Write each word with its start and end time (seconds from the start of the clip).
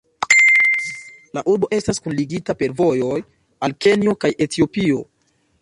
La 1.37 1.43
urbo 1.53 1.69
estas 1.77 2.01
kunligita 2.07 2.57
per 2.63 2.75
vojoj 2.81 3.21
al 3.69 3.79
Kenjo 3.87 4.19
kaj 4.27 4.37
Etiopio. 4.49 5.07